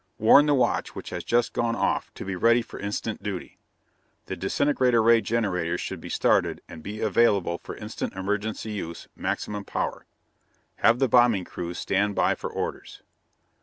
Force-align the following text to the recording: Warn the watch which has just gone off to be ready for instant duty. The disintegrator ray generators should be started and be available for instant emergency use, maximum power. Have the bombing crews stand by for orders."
Warn 0.17 0.47
the 0.47 0.55
watch 0.55 0.95
which 0.95 1.11
has 1.11 1.23
just 1.23 1.53
gone 1.53 1.75
off 1.75 2.11
to 2.15 2.25
be 2.25 2.35
ready 2.35 2.63
for 2.63 2.79
instant 2.79 3.21
duty. 3.21 3.59
The 4.25 4.35
disintegrator 4.35 4.99
ray 4.99 5.21
generators 5.21 5.79
should 5.79 6.01
be 6.01 6.09
started 6.09 6.59
and 6.67 6.81
be 6.81 7.01
available 7.01 7.59
for 7.59 7.75
instant 7.75 8.13
emergency 8.13 8.71
use, 8.71 9.07
maximum 9.15 9.63
power. 9.63 10.07
Have 10.77 10.97
the 10.97 11.07
bombing 11.07 11.43
crews 11.43 11.77
stand 11.77 12.15
by 12.15 12.33
for 12.33 12.49
orders." 12.51 13.03